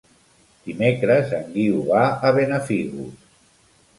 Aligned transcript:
Dimecres 0.69 1.35
en 1.41 1.51
Guiu 1.57 1.83
va 1.91 2.01
a 2.29 2.33
Benafigos. 2.37 3.31